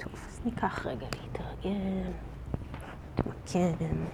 [0.00, 2.10] טוב, אז ניקח רגע להתארגן,
[3.16, 4.04] להתמקם.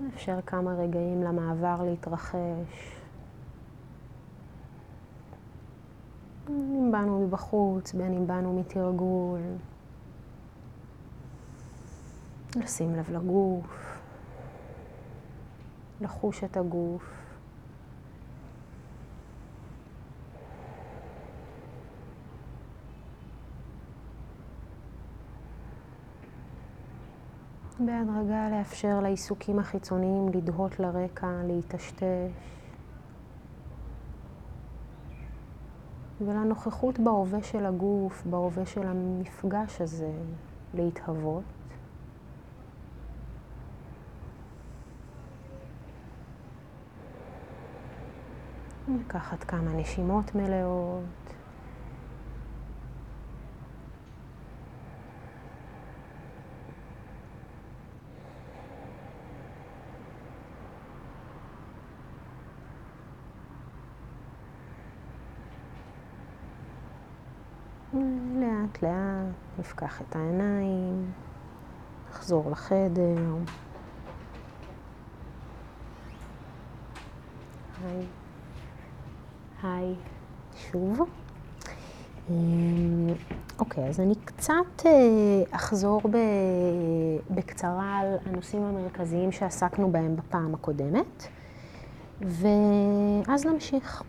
[0.00, 2.96] נאפשר כמה רגעים למעבר להתרחש.
[6.48, 9.40] אם באנו מבחוץ, בין אם באנו מתרגול.
[12.56, 13.91] לשים לב לגוף,
[16.02, 17.22] לחוש את הגוף.
[27.78, 32.02] בהדרגה לאפשר לעיסוקים החיצוניים לדהות לרקע, להיטשטש.
[36.20, 40.12] ולנוכחות בהווה של הגוף, בהווה של המפגש הזה,
[40.74, 41.61] להתהוות.
[49.00, 51.04] לקחת כמה נשימות מלאות.
[68.40, 71.12] לאט לאט נפקח את העיניים,
[72.10, 73.36] נחזור לחדר.
[77.84, 78.06] היי.
[79.62, 79.94] היי,
[80.56, 81.00] שוב.
[82.30, 83.08] אמ,
[83.58, 84.90] אוקיי, אז אני קצת אה,
[85.50, 86.02] אחזור
[87.30, 91.26] בקצרה על הנושאים המרכזיים שעסקנו בהם בפעם הקודמת,
[92.20, 94.02] ואז נמשיך.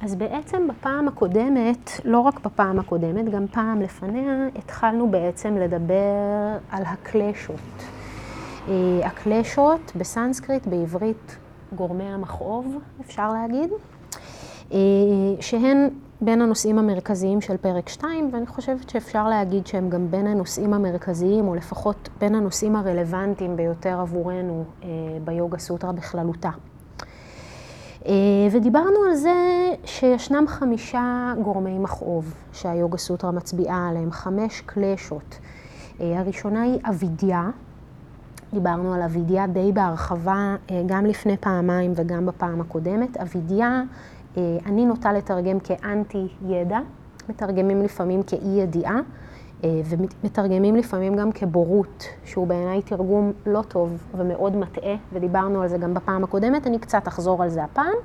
[0.00, 6.82] אז בעצם בפעם הקודמת, לא רק בפעם הקודמת, גם פעם לפניה, התחלנו בעצם לדבר על
[6.86, 7.84] הקלשות.
[8.68, 11.36] אה, הקלשות בסנסקריט, בעברית,
[11.74, 13.70] גורמי המכאוב, אפשר להגיד,
[14.72, 14.78] אה,
[15.40, 15.88] שהן
[16.20, 21.48] בין הנושאים המרכזיים של פרק 2, ואני חושבת שאפשר להגיד שהם גם בין הנושאים המרכזיים,
[21.48, 24.88] או לפחות בין הנושאים הרלוונטיים ביותר עבורנו אה,
[25.24, 26.50] ביוגה סוטרה בכללותה.
[28.06, 28.12] אה,
[28.52, 29.34] ודיברנו על זה
[29.84, 35.38] שישנם חמישה גורמי מכאוב שהיוגה סוטרה מצביעה עליהם, חמש קלשות.
[36.00, 37.50] הראשונה היא אבידיה,
[38.52, 43.16] דיברנו על אבידיה די בהרחבה אה, גם לפני פעמיים וגם בפעם הקודמת.
[43.16, 43.82] אבידיה,
[44.36, 46.78] אה, אני נוטה לתרגם כאנטי ידע,
[47.28, 49.00] מתרגמים לפעמים כאי ידיעה,
[49.64, 55.78] אה, ומתרגמים לפעמים גם כבורות, שהוא בעיניי תרגום לא טוב ומאוד מטעה, ודיברנו על זה
[55.78, 57.96] גם בפעם הקודמת, אני קצת אחזור על זה הפעם.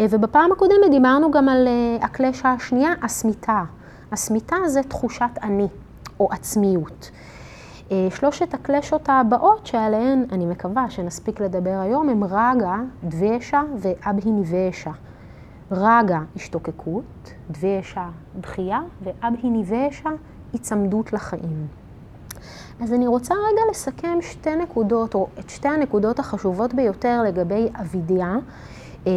[0.00, 1.68] ובפעם הקודמת דיברנו גם על
[2.00, 3.62] הקלשה השנייה, הסמיתה.
[4.12, 5.66] הסמיתה זה תחושת אני,
[6.20, 7.10] או עצמיות.
[7.92, 14.90] אה, שלושת הקלשות הבאות שעליהן אני מקווה שנספיק לדבר היום הם רגה, דבשה ואבהיניבשה.
[15.70, 18.08] רגה, השתוקקות, דבשה,
[18.40, 20.10] דחייה, ואבהיניבשה,
[20.52, 21.66] היצמדות לחיים.
[22.82, 28.36] אז אני רוצה רגע לסכם שתי נקודות, או את שתי הנקודות החשובות ביותר לגבי אבידיה,
[29.06, 29.12] אה,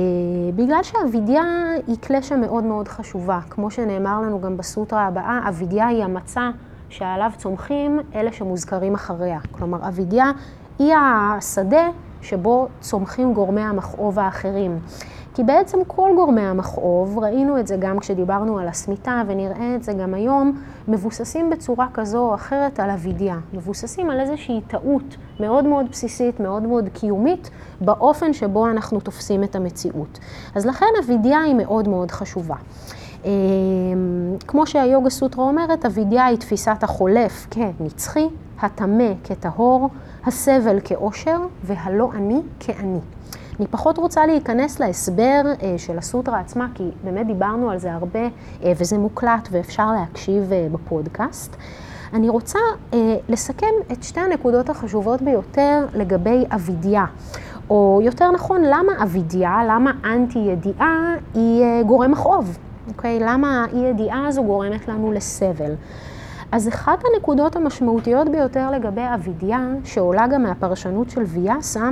[0.56, 1.44] בגלל שאבידיה
[1.88, 3.40] היא קלשה מאוד מאוד חשובה.
[3.50, 6.50] כמו שנאמר לנו גם בסוטרה הבאה, אבידיה היא המצע
[6.92, 9.40] שעליו צומחים אלה שמוזכרים אחריה.
[9.52, 10.32] כלומר, אבידיה
[10.80, 11.90] היא השדה
[12.22, 14.80] שבו צומחים גורמי המכאוב האחרים.
[15.34, 19.94] כי בעצם כל גורמי המכאוב, ראינו את זה גם כשדיברנו על הסמיתה ונראה את זה
[19.94, 23.38] גם היום, מבוססים בצורה כזו או אחרת על אבידיה.
[23.54, 27.50] מבוססים על איזושהי טעות מאוד מאוד בסיסית, מאוד מאוד קיומית,
[27.82, 30.20] באופן שבו אנחנו תופסים את המציאות.
[30.56, 32.56] אז לכן אבידיה היא מאוד מאוד חשובה.
[33.26, 38.28] אמ, כמו שהיוגה סוטרה אומרת, אבידיה היא תפיסת החולף כנצחי,
[38.60, 39.90] הטמא כטהור,
[40.26, 43.00] הסבל כאושר והלא אני כאני.
[43.60, 48.20] אני פחות רוצה להיכנס להסבר אה, של הסוטרה עצמה, כי באמת דיברנו על זה הרבה
[48.64, 51.56] אה, וזה מוקלט ואפשר להקשיב אה, בפודקאסט.
[52.14, 52.60] אני רוצה
[53.30, 57.06] לסכם את שתי הנקודות החשובות ביותר לגבי אבידיה.
[57.70, 62.58] או יותר נכון, למה אבידיה, למה אנטי ידיעה היא גורם מכאוב.
[62.92, 63.20] אוקיי?
[63.20, 65.74] למה האי ידיעה הזו גורמת לנו לסבל?
[66.52, 71.90] אז אחת הנקודות המשמעותיות ביותר לגבי אבידיה, שעולה גם מהפרשנות של ויאסה,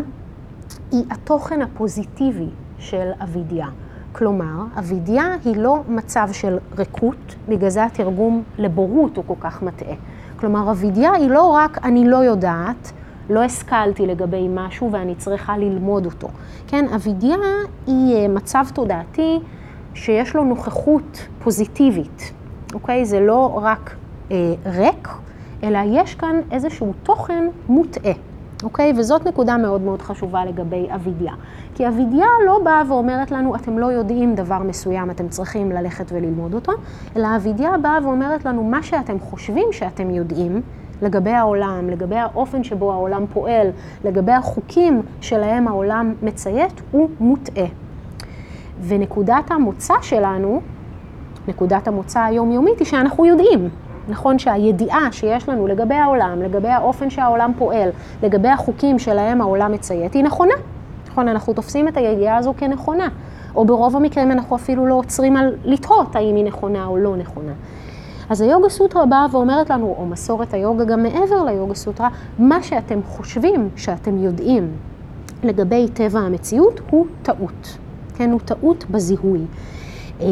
[0.92, 3.68] היא התוכן הפוזיטיבי של אבידיה.
[4.12, 9.96] כלומר, אבידיה היא לא מצב של ריקות, בגלל זה התרגום לבורות הוא כל כך מטעה.
[10.40, 12.92] כלומר, אבידיה היא לא רק אני לא יודעת,
[13.30, 16.28] לא השכלתי לגבי משהו ואני צריכה ללמוד אותו.
[16.68, 17.38] כן, אבידיה
[17.88, 19.40] היא אה, מצב תודעתי
[19.94, 22.34] שיש לו נוכחות פוזיטיבית,
[22.74, 23.06] אוקיי?
[23.06, 23.96] זה לא רק
[24.32, 25.08] אה, ריק,
[25.64, 28.14] אלא יש כאן איזשהו תוכן מוטעה,
[28.64, 28.94] אוקיי?
[28.98, 31.34] וזאת נקודה מאוד מאוד חשובה לגבי אבידיה.
[31.76, 36.54] כי אבידיה לא באה ואומרת לנו, אתם לא יודעים דבר מסוים, אתם צריכים ללכת וללמוד
[36.54, 36.72] אותו,
[37.16, 40.62] אלא אבידיה באה ואומרת לנו, מה שאתם חושבים שאתם יודעים,
[41.02, 43.68] לגבי העולם, לגבי האופן שבו העולם פועל,
[44.04, 47.66] לגבי החוקים שלהם העולם מציית, הוא מוטעה.
[48.88, 50.62] ונקודת המוצא שלנו,
[51.48, 53.70] נקודת המוצא היומיומית היא שאנחנו יודעים.
[54.10, 57.90] נכון שהידיעה שיש לנו לגבי העולם, לגבי האופן שהעולם פועל,
[58.24, 60.54] לגבי החוקים שלהם העולם מציית, היא נכונה.
[61.08, 63.08] נכון, אנחנו תופסים את הידיעה הזו כנכונה.
[63.56, 67.52] או ברוב המקרים אנחנו אפילו לא עוצרים על לתהות האם היא נכונה או לא נכונה.
[68.30, 72.10] אז היוגה סוטרה באה ואומרת לנו, או מסורת היוגה גם מעבר ליוגה סוטרה,
[72.40, 74.72] מה שאתם חושבים שאתם יודעים
[75.44, 77.78] לגבי טבע המציאות הוא טעות.
[78.20, 79.40] כן, הוא טעות בזיהוי.
[80.22, 80.28] אה,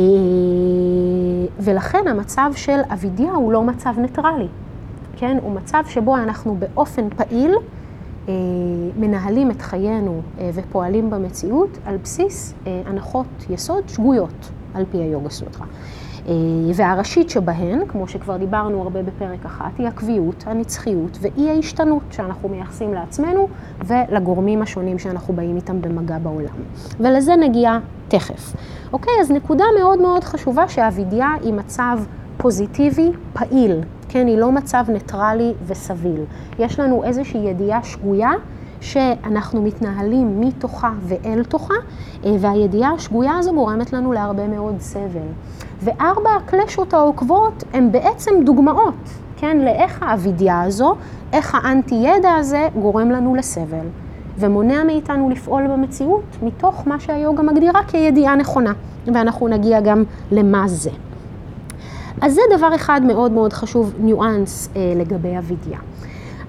[1.60, 4.48] ולכן המצב של אבידיה הוא לא מצב ניטרלי,
[5.16, 5.38] כן?
[5.42, 7.56] הוא מצב שבו אנחנו באופן פעיל
[8.28, 8.34] אה,
[9.00, 12.54] מנהלים את חיינו אה, ופועלים במציאות על בסיס
[12.86, 15.66] הנחות יסוד שגויות, על פי היוגה סוטרה.
[16.76, 22.94] והראשית שבהן, כמו שכבר דיברנו הרבה בפרק אחת, היא הקביעות, הנצחיות ואי ההשתנות שאנחנו מייחסים
[22.94, 23.48] לעצמנו
[23.86, 26.56] ולגורמים השונים שאנחנו באים איתם במגע בעולם.
[27.00, 27.78] ולזה נגיע
[28.08, 28.56] תכף.
[28.94, 32.00] אוקיי, אז נקודה מאוד מאוד חשובה שהאבידיה היא מצב
[32.38, 36.24] פוזיטיבי, פעיל, כן, היא לא מצב ניטרלי וסביל.
[36.60, 38.32] יש לנו איזושהי ידיעה שגויה
[38.82, 41.74] שאנחנו מתנהלים מתוכה ואל תוכה,
[42.26, 45.28] אה, והידיעה השגויה הזו גורמת לנו להרבה מאוד סבל.
[45.84, 50.96] וארבע הקלשות העוקבות הן בעצם דוגמאות, כן, לאיך האבידיה הזו,
[51.34, 53.88] איך האנטי-ידע הזה גורם לנו לסבל.
[54.40, 58.74] ומונע מאיתנו לפעול במציאות מתוך מה שהיוגה מגדירה כידיעה נכונה,
[59.08, 60.90] ואנחנו נגיע גם למה זה.
[62.22, 65.78] אז זה דבר אחד מאוד מאוד חשוב, ניואנס אה, לגבי אבידיה.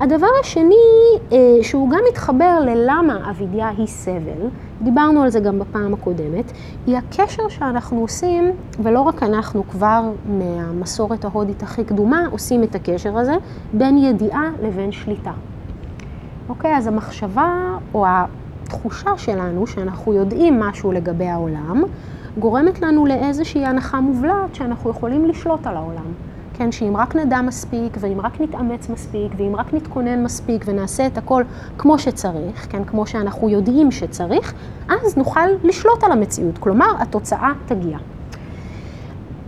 [0.00, 0.74] הדבר השני,
[1.32, 4.48] אה, שהוא גם מתחבר ללמה אבידיה היא סבל,
[4.82, 6.52] דיברנו על זה גם בפעם הקודמת,
[6.86, 8.50] היא הקשר שאנחנו עושים,
[8.82, 13.34] ולא רק אנחנו, כבר מהמסורת ההודית הכי קדומה, עושים את הקשר הזה,
[13.72, 15.32] בין ידיעה לבין שליטה.
[16.48, 17.52] אוקיי, אז המחשבה
[17.94, 21.82] או התחושה שלנו שאנחנו יודעים משהו לגבי העולם,
[22.38, 26.12] גורמת לנו לאיזושהי הנחה מובלעת שאנחנו יכולים לשלוט על העולם.
[26.58, 31.18] כן, שאם רק נדע מספיק, ואם רק נתאמץ מספיק, ואם רק נתכונן מספיק ונעשה את
[31.18, 31.42] הכל
[31.78, 34.54] כמו שצריך, כן, כמו שאנחנו יודעים שצריך,
[34.88, 36.58] אז נוכל לשלוט על המציאות.
[36.58, 37.98] כלומר, התוצאה תגיע.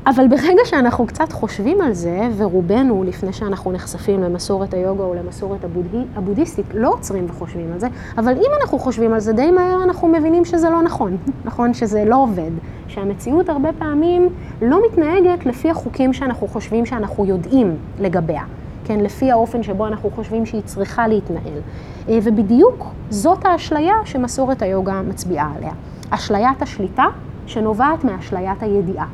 [0.06, 5.64] אבל ברגע שאנחנו קצת חושבים על זה, ורובנו, לפני שאנחנו נחשפים למסורת היוגה או למסורת
[5.64, 9.84] הבודהי, הבודהיסטית, לא עוצרים וחושבים על זה, אבל אם אנחנו חושבים על זה, די מהר
[9.84, 11.74] אנחנו מבינים שזה לא נכון, נכון?
[11.74, 12.50] שזה לא עובד.
[12.90, 14.28] שהמציאות הרבה פעמים
[14.62, 18.42] לא מתנהגת לפי החוקים שאנחנו חושבים שאנחנו יודעים לגביה.
[18.84, 21.60] כן, לפי האופן שבו אנחנו חושבים שהיא צריכה להתנהל.
[22.08, 25.72] אה, ובדיוק זאת האשליה שמסורת היוגה מצביעה עליה.
[26.10, 27.04] אשליית השליטה
[27.46, 29.06] שנובעת מאשליית הידיעה.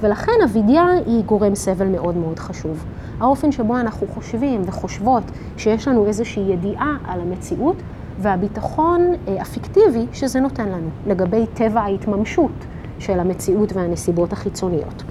[0.00, 2.84] ולכן אבידיה היא גורם סבל מאוד מאוד חשוב.
[3.20, 5.22] האופן שבו אנחנו חושבים וחושבות
[5.56, 7.76] שיש לנו איזושהי ידיעה על המציאות
[8.20, 12.52] והביטחון אה, הפיקטיבי שזה נותן לנו לגבי טבע ההתממשות
[12.98, 15.02] של המציאות והנסיבות החיצוניות.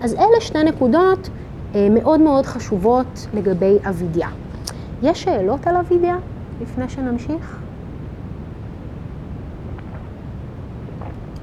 [0.00, 1.28] אז אלה שתי נקודות
[1.74, 4.28] אה, מאוד מאוד חשובות לגבי אבידיה.
[5.02, 6.16] יש שאלות על אבידיה
[6.60, 7.58] לפני שנמשיך?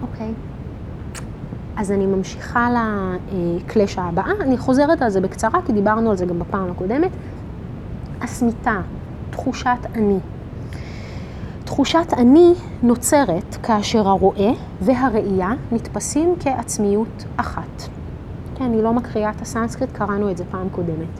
[0.01, 0.33] אוקיי.
[1.75, 2.69] אז אני ממשיכה
[3.31, 7.11] לקלשה הבאה, אני חוזרת על זה בקצרה, כי דיברנו על זה גם בפעם הקודמת.
[8.21, 8.81] הסמיתה,
[9.29, 10.19] תחושת אני.
[11.67, 17.81] תחושת אני נוצרת כאשר הרואה והראייה נתפסים כעצמיות אחת.
[18.55, 21.19] כן, אני לא מקריאה את הסנסקריט, קראנו את זה פעם קודמת.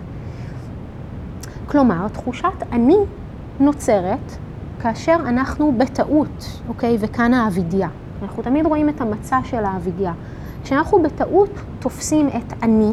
[1.66, 2.96] כלומר, תחושת אני
[3.60, 4.38] נוצרת
[4.80, 6.98] כאשר אנחנו בטעות, אוקיי?
[7.00, 7.88] וכאן האבידיה.
[8.22, 10.13] אנחנו תמיד רואים את המצע של האבידיה.
[10.63, 11.50] כשאנחנו בטעות
[11.80, 12.92] תופסים את אני,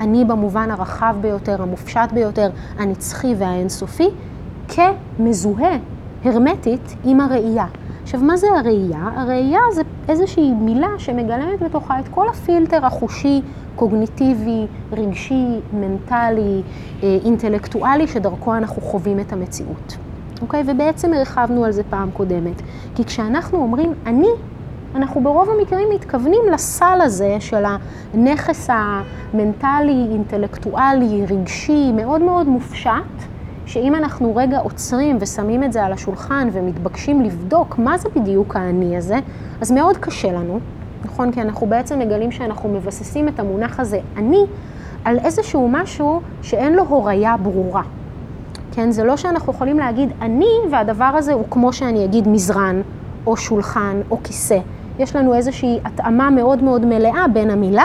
[0.00, 4.08] אני במובן הרחב ביותר, המופשט ביותר, הנצחי והאינסופי,
[4.68, 5.76] כמזוהה
[6.24, 7.66] הרמטית עם הראייה.
[8.02, 9.10] עכשיו, מה זה הראייה?
[9.16, 13.42] הראייה זה איזושהי מילה שמגלמת בתוכה את כל הפילטר החושי,
[13.76, 16.62] קוגניטיבי, רגשי, מנטלי,
[17.02, 19.96] אה, אינטלקטואלי, שדרכו אנחנו חווים את המציאות.
[20.40, 20.62] אוקיי?
[20.66, 22.62] ובעצם הרחבנו על זה פעם קודמת.
[22.94, 24.28] כי כשאנחנו אומרים אני,
[24.94, 27.64] אנחנו ברוב המקרים מתכוונים לסל הזה של
[28.14, 32.90] הנכס המנטלי, אינטלקטואלי, רגשי, מאוד מאוד מופשט,
[33.74, 38.96] שאם אנחנו רגע עוצרים ושמים את זה על השולחן ומתבקשים לבדוק מה זה בדיוק האני
[38.96, 39.18] הזה,
[39.60, 40.58] אז מאוד קשה לנו,
[41.04, 41.32] נכון?
[41.32, 44.44] כי אנחנו בעצם מגלים שאנחנו מבססים את המונח הזה, אני,
[45.04, 47.82] על איזשהו משהו שאין לו הוריה ברורה.
[48.72, 52.80] כן, זה לא שאנחנו יכולים להגיד אני, והדבר הזה הוא כמו שאני אגיד מזרן,
[53.26, 54.58] או שולחן, או כיסא.
[54.98, 57.84] יש לנו איזושהי התאמה מאוד מאוד מלאה בין המילה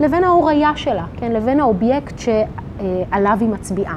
[0.00, 3.94] לבין ההוריה שלה, כן, לבין האובייקט שעליו היא מצביעה.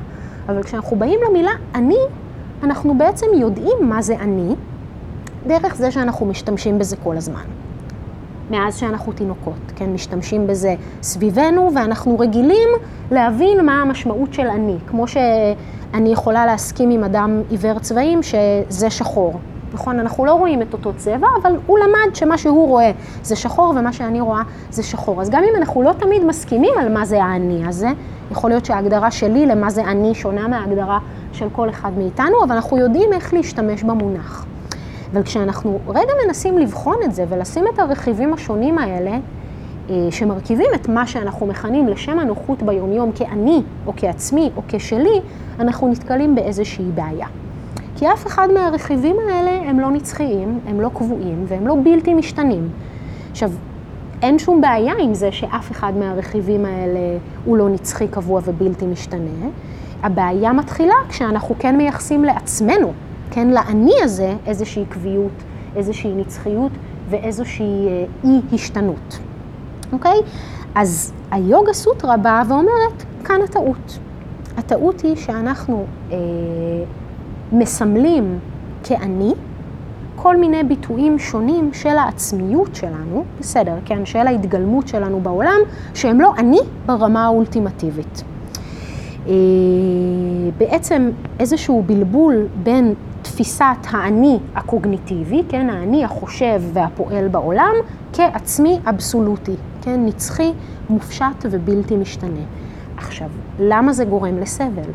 [0.50, 1.98] אבל כשאנחנו באים למילה אני,
[2.64, 4.56] אנחנו בעצם יודעים מה זה אני,
[5.48, 7.44] דרך זה שאנחנו משתמשים בזה כל הזמן.
[8.52, 12.70] מאז שאנחנו תינוקות, כן, משתמשים בזה סביבנו, ואנחנו רגילים
[13.12, 14.76] להבין מה המשמעות של אני.
[14.88, 19.40] כמו שאני יכולה להסכים עם אדם עיוור צבעים שזה שחור.
[19.74, 22.92] נכון, אנחנו לא רואים את אותו צבע, אבל הוא למד שמה שהוא רואה
[23.24, 25.22] זה שחור ומה שאני רואה זה שחור.
[25.22, 27.90] אז גם אם אנחנו לא תמיד מסכימים על מה זה האני הזה,
[28.32, 31.00] יכול להיות שההגדרה שלי למה זה אני שונה מההגדרה
[31.34, 34.46] של כל אחד מאיתנו, אבל אנחנו יודעים איך להשתמש במונח.
[35.14, 39.18] אבל כשאנחנו רגע מנסים לבחון את זה ולשים את הרכיבים השונים האלה,
[39.90, 45.22] אה, שמרכיבים את מה שאנחנו מכנים לשם הנוחות ביומיום כאני, או כעצמי, או כשלי,
[45.60, 47.28] אנחנו נתקלים באיזושהי בעיה.
[47.96, 52.70] כי אף אחד מהרכיבים האלה הם לא נצחיים, הם לא קבועים והם לא בלתי משתנים.
[53.32, 53.52] עכשיו,
[54.24, 57.00] אין שום בעיה עם זה שאף אחד מהרכיבים האלה
[57.46, 59.50] הוא לא נצחי, קבוע ובלתי משתנה.
[60.04, 62.94] הבעיה מתחילה כשאנחנו כן מייחסים לעצמנו,
[63.32, 65.32] כן, לאני הזה, איזושהי קביעות,
[65.76, 66.72] איזושהי נצחיות
[67.10, 69.20] ואיזושהי אה, אי-השתנות.
[69.94, 70.18] אוקיי?
[70.76, 74.00] אז היוגה סוטרה באה ואומרת, כאן הטעות.
[74.58, 76.18] הטעות היא שאנחנו אה,
[77.52, 78.40] מסמלים
[78.84, 79.34] כאני
[80.24, 85.60] כל מיני ביטויים שונים של העצמיות שלנו, בסדר, כן, של ההתגלמות שלנו בעולם,
[85.94, 88.24] שהם לא אני ברמה האולטימטיבית.
[89.28, 89.34] אה,
[90.58, 97.74] בעצם איזשהו בלבול בין תפיסת האני הקוגניטיבי, כן, האני החושב והפועל בעולם,
[98.14, 100.52] כעצמי אבסולוטי, כן, נצחי,
[100.90, 102.44] מופשט ובלתי משתנה.
[102.98, 104.92] עכשיו, למה זה גורם לסבל?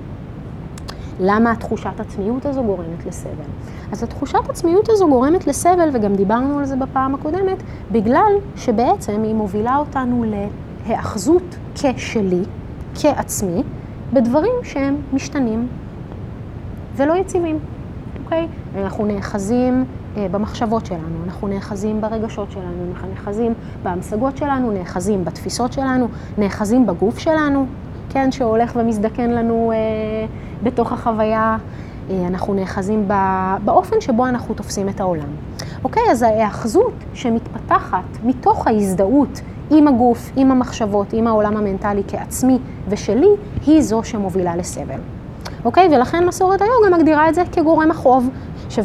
[1.21, 3.49] למה התחושת עצמיות הזו גורמת לסבל?
[3.93, 9.35] אז התחושת עצמיות הזו גורמת לסבל, וגם דיברנו על זה בפעם הקודמת, בגלל שבעצם היא
[9.35, 10.25] מובילה אותנו
[10.87, 12.43] להאחזות כשלי,
[12.95, 13.63] כעצמי,
[14.13, 15.69] בדברים שהם משתנים
[16.97, 17.59] ולא יציבים,
[18.25, 18.49] אוקיי?
[18.77, 19.85] אנחנו נאחזים
[20.17, 26.87] אה, במחשבות שלנו, אנחנו נאחזים ברגשות שלנו, אנחנו נאחזים בהמשגות שלנו, נאחזים בתפיסות שלנו, נאחזים
[26.87, 27.67] בגוף שלנו,
[28.11, 29.77] כן, שהולך ומזדקן לנו אה,
[30.63, 31.57] בתוך החוויה,
[32.11, 33.09] אנחנו נאחזים
[33.65, 35.29] באופן שבו אנחנו תופסים את העולם.
[35.85, 43.29] אוקיי, אז ההאחזות שמתפתחת מתוך ההזדהות עם הגוף, עם המחשבות, עם העולם המנטלי כעצמי ושלי,
[43.67, 45.01] היא זו שמובילה לסבל.
[45.65, 45.89] אוקיי?
[45.97, 48.29] ולכן מסורת היוגה מגדירה את זה כגורם החוב.
[48.67, 48.85] עכשיו,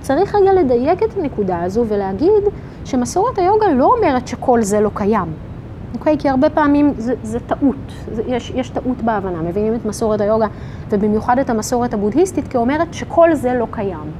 [0.00, 2.42] צריך רגע לדייק את הנקודה הזו ולהגיד
[2.84, 5.32] שמסורת היוגה לא אומרת שכל זה לא קיים.
[5.94, 6.16] אוקיי?
[6.18, 9.42] כי הרבה פעמים זה, זה טעות, זה, יש, יש טעות בהבנה.
[9.42, 10.46] מבינים את מסורת היוגה,
[10.88, 14.10] ובמיוחד את המסורת הבודהיסטית, כאומרת שכל זה לא קיים.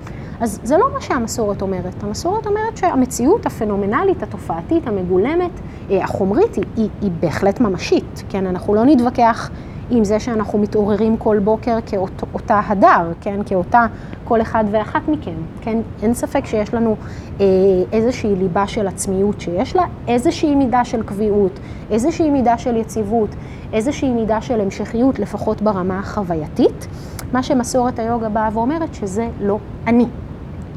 [0.40, 2.02] אז זה לא מה שהמסורת אומרת.
[2.02, 5.50] המסורת אומרת שהמציאות הפנומנלית, התופעתית, המגולמת,
[5.90, 8.22] אה, החומרית, היא, היא, היא בהחלט ממשית.
[8.28, 9.50] כן, אנחנו לא נתווכח
[9.90, 13.86] עם זה שאנחנו מתעוררים כל בוקר כאותה הדר, כן, כאותה
[14.24, 16.96] כל אחד ואחת מכם, כן, אין ספק שיש לנו
[17.40, 17.46] אה,
[17.92, 23.30] איזושהי ליבה של עצמיות שיש לה איזושהי מידה של קביעות, איזושהי מידה של יציבות,
[23.72, 26.86] איזושהי מידה של המשכיות, לפחות ברמה החווייתית.
[27.32, 30.06] מה שמסורת היוגה באה ואומרת שזה לא אני,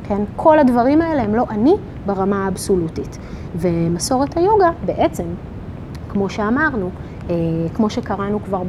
[0.03, 1.73] כן, כל הדברים האלה הם לא אני
[2.05, 3.17] ברמה האבסולוטית.
[3.55, 5.23] ומסורת היוגה בעצם,
[6.09, 6.89] כמו שאמרנו,
[7.73, 8.63] כמו שקראנו כבר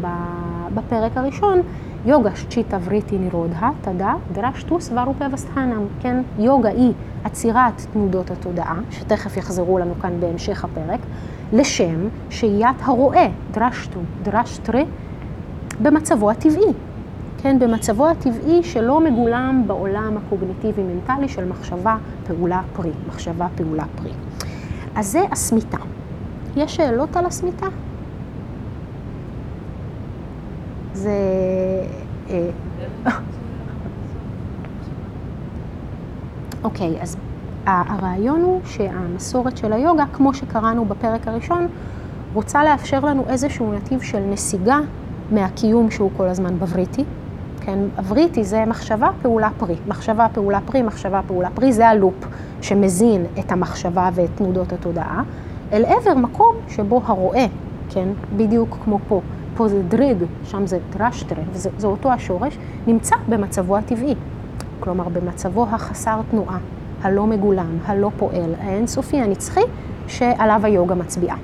[0.75, 1.61] בפרק הראשון,
[2.07, 6.23] יוגה צ'יטה וריטי נירודה, תדה, דרשטו סברו פבסטהנם, כן?
[6.39, 6.93] יוגה היא
[7.25, 11.01] עצירת תנודות התודעה, שתכף יחזרו לנו כאן בהמשך הפרק,
[11.53, 14.85] לשם שהיית הרועה, דרשטו, דרשטרי,
[15.83, 16.73] במצבו הטבעי,
[17.43, 17.59] כן?
[17.59, 21.97] במצבו הטבעי שלא מגולם בעולם הקוגניטיבי-מנטלי של מחשבה,
[22.27, 24.13] פעולה, פרי, מחשבה, פעולה, פרי.
[24.95, 25.79] אז זה הסמיתה.
[26.57, 27.67] יש שאלות על הסמיתה?
[31.05, 31.11] זה...
[32.31, 32.49] אה,
[36.65, 37.17] אוקיי, אז
[37.67, 41.69] הרעיון הוא שהמסורת של היוגה, כמו שקראנו בפרק הראשון,
[42.35, 44.79] רוצה לאפשר לנו איזשהו נתיב של נסיגה
[45.31, 47.05] מהקיום שהוא כל הזמן בבריטי.
[47.61, 49.77] כן, הבריטי זה מחשבה, פעולה, פרי.
[49.89, 52.27] מחשבה, פעולה, פרי, מחשבה, פעולה, פרי, זה הלופ
[52.61, 55.23] שמזין את המחשבה ואת תנודות התודעה,
[55.73, 57.47] אל עבר מקום שבו הרואה,
[57.91, 59.21] כן, בדיוק כמו פה,
[59.57, 64.15] פה זה דריג, שם זה דרשטרה, וזה אותו השורש, נמצא במצבו הטבעי.
[64.81, 66.59] כלומר, במצבו החסר תנועה,
[67.03, 69.61] הלא מגולם, הלא פועל, האינסופי, הנצחי,
[70.07, 71.37] שעליו היוגה מצביעה.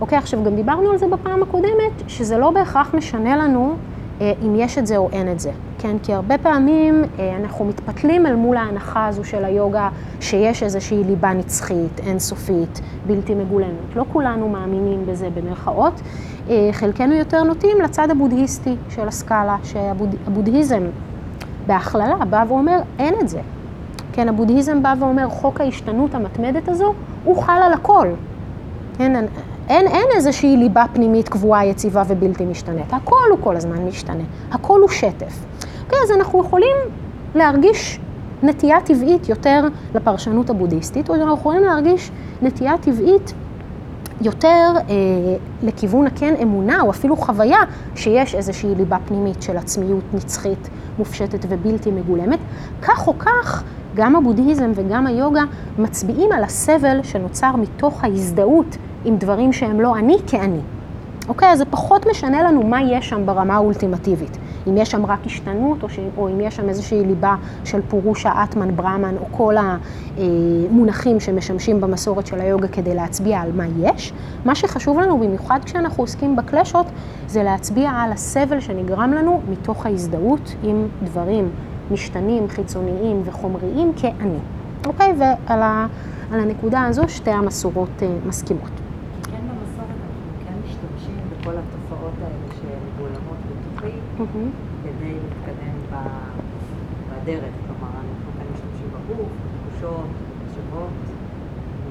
[0.00, 3.76] אוקיי, עכשיו גם דיברנו על זה בפעם הקודמת, שזה לא בהכרח משנה לנו
[4.20, 5.50] אה, אם יש את זה או אין את זה.
[5.78, 7.04] כן, כי הרבה פעמים
[7.38, 9.88] אנחנו מתפתלים אל מול ההנחה הזו של היוגה
[10.20, 13.96] שיש איזושהי ליבה נצחית, אינסופית, בלתי מגולמת.
[13.96, 16.00] לא כולנו מאמינים בזה במרכאות.
[16.72, 20.82] חלקנו יותר נוטים לצד הבודהיסטי של הסקאלה, שהבודהיזם
[21.66, 23.40] בהכללה בא ואומר, אין את זה.
[24.12, 28.08] כן, הבודהיזם בא ואומר, חוק ההשתנות המתמדת הזו, הוא חל על הכל.
[28.98, 29.26] כן,
[29.68, 32.92] אין, אין איזושהי ליבה פנימית קבועה, יציבה ובלתי משתנית.
[32.92, 34.24] הכל הוא כל הזמן משתנה.
[34.52, 35.44] הכל הוא שטף.
[35.84, 36.76] אוקיי, אז אנחנו יכולים
[37.34, 38.00] להרגיש
[38.42, 42.10] נטייה טבעית יותר לפרשנות הבודהיסטית, או אנחנו יכולים להרגיש
[42.42, 43.34] נטייה טבעית
[44.20, 44.94] יותר אה,
[45.62, 47.58] לכיוון הכן אמונה, או אפילו חוויה,
[47.94, 50.68] שיש איזושהי ליבה פנימית של עצמיות נצחית,
[50.98, 52.38] מופשטת ובלתי מגולמת.
[52.82, 55.42] כך או כך, גם הבודהיזם וגם היוגה
[55.78, 60.60] מצביעים על הסבל שנוצר מתוך ההזדהות עם דברים שהם לא אני כאני.
[61.28, 64.38] אוקיי, אז זה פחות משנה לנו מה יש שם ברמה האולטימטיבית.
[64.68, 65.98] אם יש שם רק השתנות, או, ש...
[66.16, 69.54] או אם יש שם איזושהי ליבה של פורושה, אטמן, ברמן, או כל
[70.16, 74.12] המונחים שמשמשים במסורת של היוגה כדי להצביע על מה יש.
[74.44, 76.86] מה שחשוב לנו, במיוחד כשאנחנו עוסקים בקלשות,
[77.26, 81.48] זה להצביע על הסבל שנגרם לנו מתוך ההזדהות עם דברים
[81.90, 84.38] משתנים, חיצוניים וחומריים כאני.
[84.86, 85.14] אוקיי?
[85.18, 85.86] ועל ה...
[86.30, 88.70] הנקודה הזו שתי המסורות uh, מסכימות.
[89.22, 94.05] כן, במסורת אנחנו כן משתמשים בכל התופעות האלה שמגולמות בתוכי, mm-hmm.
[94.16, 95.76] כדי להתקדם
[97.10, 97.54] בדרך.
[97.66, 100.06] כלומר, אנחנו כן משתמשים בגוף, בתחושות,
[100.44, 100.90] בתשובות,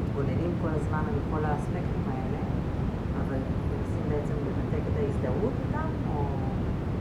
[0.01, 2.41] מתבוננים כל הזמן על כל האספקטים האלה,
[3.17, 6.24] אבל מנסים בעצם לנתק את ההזדהות איתם, או...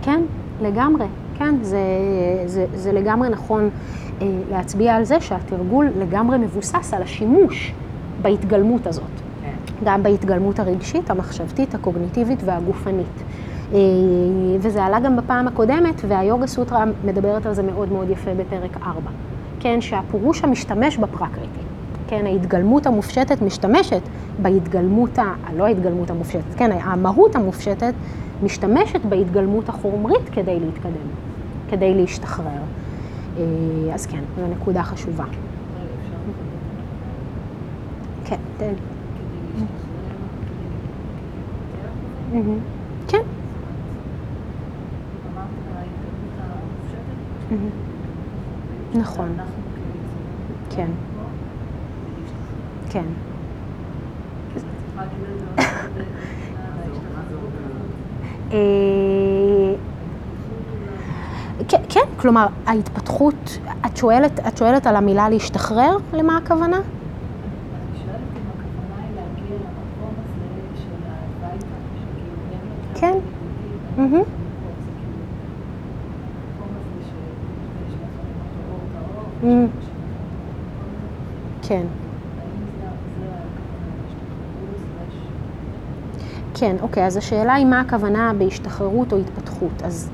[0.03, 0.23] כן,
[0.63, 1.07] לגמרי.
[1.39, 1.79] כן, זה,
[2.47, 3.71] זה, זה לגמרי נכון
[4.23, 7.73] אה, להצביע על זה שהתרגול לגמרי מבוסס על השימוש
[8.23, 9.05] בהתגלמות הזאת.
[9.43, 9.75] כן.
[9.85, 13.25] גם בהתגלמות הרגשית, המחשבתית, הקוגניטיבית והגופנית.
[13.73, 13.79] אה,
[14.61, 19.11] וזה עלה גם בפעם הקודמת, והיוגה סוטרה מדברת על זה מאוד מאוד יפה בפרק 4.
[19.61, 21.61] כן, שהפורוש המשתמש בפרקריטי.
[22.09, 24.03] כן, ההתגלמות המופשטת משתמשת
[24.43, 25.35] בהתגלמות, ה...
[25.57, 27.95] לא ההתגלמות המופשטת, כן, המהות המופשטת
[28.43, 31.09] משתמשת בהתגלמות החומרית כדי להתקדם,
[31.71, 32.47] כדי להשתחרר.
[33.39, 33.43] אה,
[33.95, 35.25] אז כן, זו נקודה חשובה.
[38.25, 38.37] כן.
[38.59, 38.75] כן.
[48.95, 49.37] נכון.
[50.71, 50.89] כן.
[52.91, 53.05] כן.
[58.53, 59.75] אה,
[61.69, 65.97] כן, כן, כלומר, ההתפתחות, את שואלת, את שואלת על המילה להשתחרר?
[66.13, 66.81] למה הכוונה?
[86.65, 89.83] כן, אוקיי, אז השאלה היא מה הכוונה בהשתחררות או התפתחות.
[89.85, 90.11] אז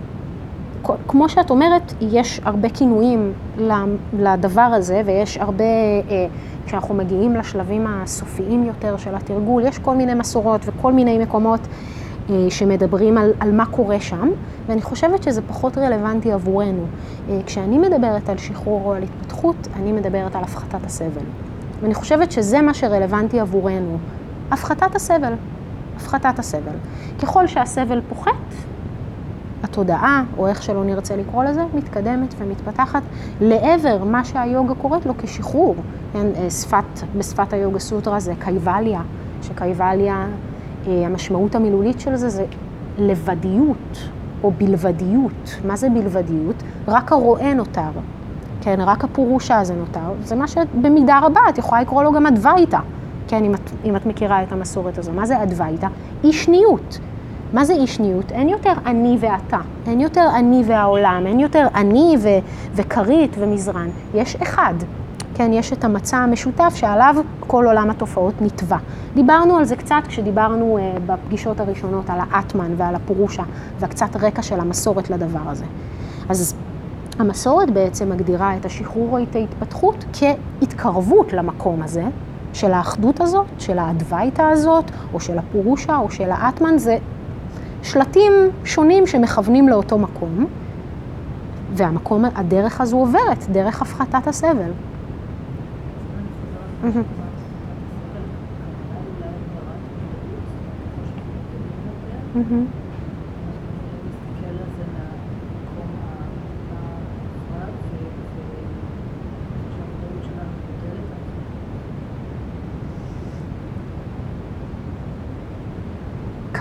[1.08, 3.32] כמו שאת אומרת, יש הרבה כינויים
[4.18, 6.26] לדבר הזה, ויש הרבה, אה,
[6.66, 11.60] כשאנחנו מגיעים לשלבים הסופיים יותר של התרגול, יש כל מיני מסורות וכל מיני מקומות
[12.30, 14.30] אה, שמדברים על, על מה קורה שם,
[14.66, 16.84] ואני חושבת שזה פחות רלוונטי עבורנו.
[17.28, 21.24] אה, כשאני מדברת על שחרור או על התפתחות, אני מדברת על הפחתת הסבל.
[21.80, 23.98] ואני חושבת שזה מה שרלוונטי עבורנו,
[24.50, 25.32] הפחתת הסבל.
[26.00, 26.76] הפחתת הסבל.
[27.22, 28.32] ככל שהסבל פוחת,
[29.62, 33.02] התודעה, או איך שלא נרצה לקרוא לזה, מתקדמת ומתפתחת
[33.40, 35.74] לעבר מה שהיוגה קוראת לו כשחרור.
[36.12, 36.84] כן, אה, שפת,
[37.18, 39.00] בשפת היוגה סוטרה זה קייבליה,
[39.42, 40.26] שקייבליה,
[40.86, 42.44] אה, המשמעות המילולית של זה זה
[42.98, 43.98] לבדיות
[44.42, 45.60] או בלבדיות.
[45.66, 46.62] מה זה בלבדיות?
[46.88, 47.90] רק הרואה נותר.
[48.60, 50.12] כן, רק הפורושה הזה נותר.
[50.24, 52.78] זה מה שבמידה רבה את יכולה לקרוא לו גם אדווייתא.
[53.30, 55.12] כן, אם את, אם את מכירה את המסורת הזו.
[55.12, 55.86] מה זה אדווייתא?
[56.24, 56.98] אי שניות.
[57.52, 58.32] מה זה אי שניות?
[58.32, 62.28] אין יותר אני ואתה, אין יותר אני והעולם, אין יותר אני ו-
[62.74, 64.74] וכרית ומזרן, יש אחד.
[65.34, 68.76] כן, יש את המצע המשותף שעליו כל עולם התופעות נתבע.
[69.14, 73.42] דיברנו על זה קצת כשדיברנו uh, בפגישות הראשונות על האטמן ועל הפורושה
[73.78, 75.64] והקצת רקע של המסורת לדבר הזה.
[76.28, 76.54] אז
[77.18, 82.04] המסורת בעצם מגדירה את השחרור או את ההתפתחות כהתקרבות למקום הזה,
[82.52, 84.84] של האחדות הזאת, של האדווייתא הזאת,
[85.14, 86.98] או של הפורושה, או של האטמן, זה
[87.82, 88.32] שלטים
[88.64, 90.46] שונים שמכוונים לאותו מקום,
[91.74, 94.70] והמקום, הדרך הזו עוברת, דרך הפחתת הסבל.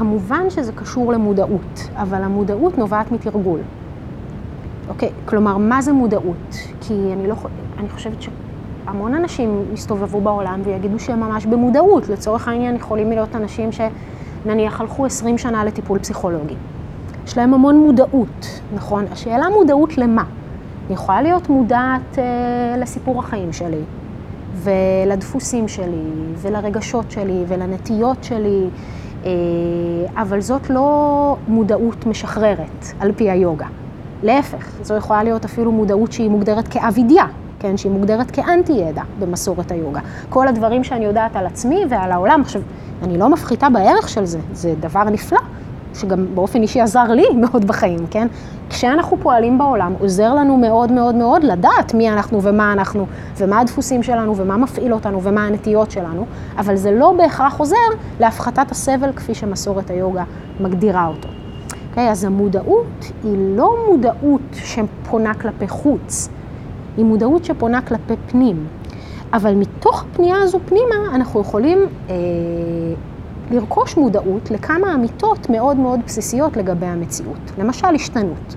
[0.09, 3.59] כמובן שזה קשור למודעות, אבל המודעות נובעת מתרגול.
[4.89, 6.55] אוקיי, כלומר, מה זה מודעות?
[6.81, 7.35] כי אני לא
[7.79, 12.09] אני חושבת שהמון אנשים יסתובבו בעולם ויגידו שהם ממש במודעות.
[12.09, 16.55] לצורך העניין יכולים להיות אנשים שנניח הלכו 20 שנה לטיפול פסיכולוגי.
[17.25, 19.05] יש להם המון מודעות, נכון?
[19.11, 20.23] השאלה מודעות למה?
[20.85, 23.81] אני יכולה להיות מודעת אה, לסיפור החיים שלי,
[24.53, 26.03] ולדפוסים שלי,
[26.37, 28.67] ולרגשות שלי, ולנטיות שלי,
[30.15, 33.67] אבל זאת לא מודעות משחררת על פי היוגה.
[34.23, 37.25] להפך, זו יכולה להיות אפילו מודעות שהיא מוגדרת כאבידיה,
[37.59, 39.99] כן, שהיא מוגדרת כאנטי-ידע במסורת היוגה.
[40.29, 42.61] כל הדברים שאני יודעת על עצמי ועל העולם, עכשיו,
[43.03, 45.39] אני לא מפחיתה בערך של זה, זה דבר נפלא.
[45.93, 48.27] שגם באופן אישי עזר לי מאוד בחיים, כן?
[48.69, 53.05] כשאנחנו פועלים בעולם, עוזר לנו מאוד מאוד מאוד לדעת מי אנחנו ומה אנחנו,
[53.37, 56.25] ומה הדפוסים שלנו, ומה מפעיל אותנו, ומה הנטיות שלנו,
[56.57, 57.75] אבל זה לא בהכרח עוזר
[58.19, 60.23] להפחתת הסבל כפי שמסורת היוגה
[60.59, 61.27] מגדירה אותו.
[61.27, 61.39] Okay,
[61.89, 62.11] אוקיי?
[62.11, 66.29] אז המודעות היא לא מודעות שפונה כלפי חוץ,
[66.97, 68.67] היא מודעות שפונה כלפי פנים.
[69.33, 72.15] אבל מתוך הפנייה הזו פנימה, אנחנו יכולים אה,
[73.51, 77.51] לרכוש מודעות לכמה אמיתות מאוד מאוד בסיסיות לגבי המציאות.
[77.57, 78.55] למשל, השתנות.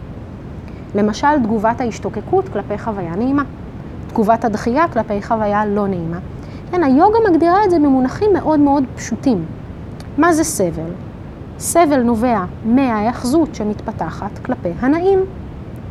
[0.95, 3.43] למשל, תגובת ההשתוקקות כלפי חוויה נעימה.
[4.07, 6.19] תגובת הדחייה כלפי חוויה לא נעימה.
[6.71, 9.45] כן, היוגה מגדירה את זה במונחים מאוד מאוד פשוטים.
[10.19, 10.91] מה זה סבל?
[11.59, 15.19] סבל נובע מההאחזות שמתפתחת כלפי הנעים,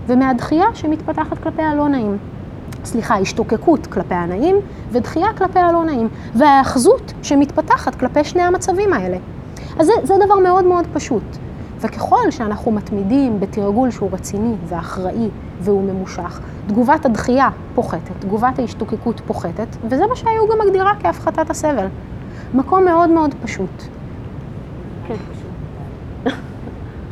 [0.07, 2.17] ומהדחייה שמתפתחת כלפי הלא נעים.
[2.85, 4.55] סליחה, השתוקקות כלפי הנעים
[4.91, 9.17] ודחייה כלפי הלא נעים, וההאחזות שמתפתחת כלפי שני המצבים האלה.
[9.79, 11.23] אז זה, זה דבר מאוד מאוד פשוט.
[11.81, 15.29] וככל שאנחנו מתמידים בתרגול שהוא רציני ואחראי
[15.61, 21.87] והוא ממושך, תגובת הדחייה פוחתת, תגובת ההשתוקקות פוחתת, וזה מה שהיוגה מגדירה כהפחתת הסבל.
[22.53, 23.83] מקום מאוד מאוד פשוט.
[25.07, 25.15] כן.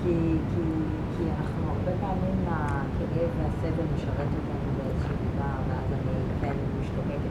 [0.04, 7.30] כי אנחנו הרבה פעמים, הכאב והסבל משרת אותנו באיזושהי מידה, ואז אני כן משתוקקת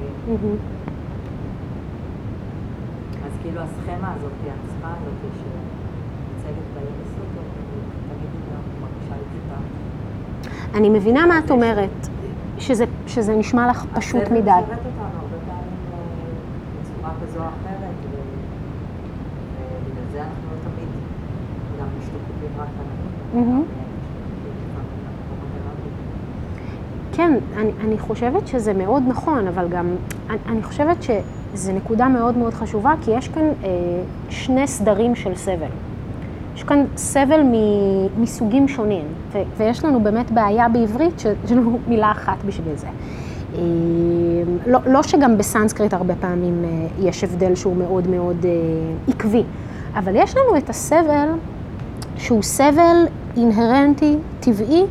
[0.00, 0.56] למקומות הכואבים.
[3.26, 7.44] אז כאילו הסכמה הזאת, ההצבעה הזאת שמוצגת ביום סופר,
[8.08, 8.30] תמיד
[8.80, 10.78] מרגישה לי.
[10.78, 12.08] אני מבינה מה את אומרת,
[12.58, 14.50] שזה, שזה נשמע לך פשוט מדי.
[14.50, 15.72] הסבל משרת אותנו הרבה פעמים
[16.82, 17.94] בצורה כזו או אחרת,
[19.54, 20.88] ובגלל זה אנחנו לא תמיד
[21.80, 22.68] גם משתוקקים רק
[23.34, 23.81] על
[27.22, 29.86] כן, אני, אני חושבת שזה מאוד נכון, אבל גם
[30.30, 33.68] אני, אני חושבת שזו נקודה מאוד מאוד חשובה, כי יש כאן אה,
[34.28, 35.70] שני סדרים של סבל.
[36.54, 37.52] יש כאן סבל מ,
[38.22, 42.86] מסוגים שונים, ו, ויש לנו באמת בעיה בעברית שיש לנו מילה אחת בשביל זה.
[42.86, 43.60] אה,
[44.66, 48.50] לא, לא שגם בסנסקריט הרבה פעמים אה, יש הבדל שהוא מאוד מאוד אה,
[49.08, 49.42] עקבי,
[49.94, 51.28] אבל יש לנו את הסבל
[52.16, 52.96] שהוא סבל
[53.36, 54.82] אינהרנטי, טבעי,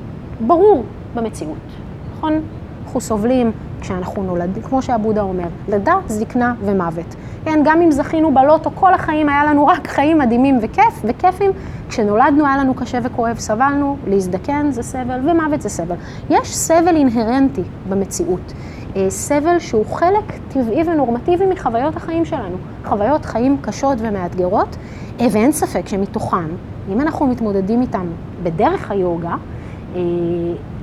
[0.47, 0.83] ברור
[1.15, 1.80] במציאות.
[2.21, 2.41] נכון?
[2.85, 7.15] אנחנו סובלים כשאנחנו נולדים, כמו שעבודה אומר, לידה, זקנה ומוות.
[7.45, 11.51] כן, גם אם זכינו בלוטו, כל החיים היה לנו רק חיים מדהימים וכיף, וכיפים.
[11.89, 15.95] כשנולדנו היה לנו קשה וכואב, סבלנו, להזדקן זה סבל, ומוות זה סבל.
[16.29, 18.53] יש סבל אינהרנטי במציאות.
[18.95, 22.57] אה, סבל שהוא חלק טבעי ונורמטיבי מחוויות החיים שלנו.
[22.85, 24.75] חוויות חיים קשות ומאתגרות,
[25.19, 26.47] אה, ואין ספק שמתוכן,
[26.93, 28.05] אם אנחנו מתמודדים איתם
[28.43, 29.35] בדרך היוגה,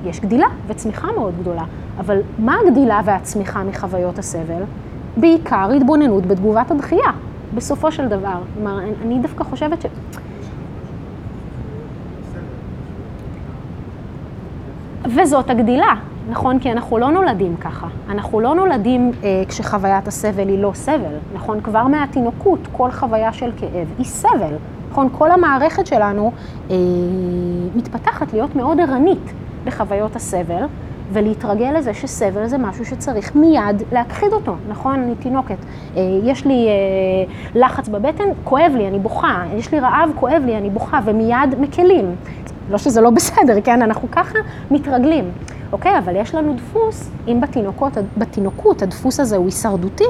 [0.05, 1.63] יש גדילה וצמיחה מאוד גדולה,
[1.99, 4.63] אבל מה הגדילה והצמיחה מחוויות הסבל?
[5.17, 7.11] בעיקר התבוננות בתגובת הדחייה,
[7.55, 8.41] בסופו של דבר.
[8.53, 9.85] כלומר, אני דווקא חושבת ש...
[15.15, 15.93] וזאת הגדילה,
[16.29, 16.59] נכון?
[16.59, 17.87] כי אנחנו לא נולדים ככה.
[18.09, 21.61] אנחנו לא נולדים אה, כשחוויית הסבל היא לא סבל, נכון?
[21.61, 24.55] כבר מהתינוקות, כל חוויה של כאב היא סבל.
[24.91, 25.09] נכון?
[25.17, 26.31] כל המערכת שלנו
[26.71, 26.75] אה,
[27.75, 29.33] מתפתחת להיות מאוד ערנית
[29.65, 30.63] לחוויות הסבל,
[31.13, 34.99] ולהתרגל לזה שסבל זה משהו שצריך מיד להכחיד אותו, נכון?
[34.99, 35.57] אני תינוקת.
[35.97, 39.43] אה, יש לי אה, לחץ בבטן, כואב לי, אני בוכה.
[39.55, 42.15] יש לי רעב, כואב לי, אני בוכה, ומיד מקלים.
[42.69, 43.81] לא שזה לא בסדר, כן?
[43.81, 44.39] אנחנו ככה
[44.71, 45.31] מתרגלים.
[45.71, 50.03] אוקיי, אבל יש לנו דפוס, אם בתינוקות, בתינוקות הדפוס הזה הוא הישרדותי,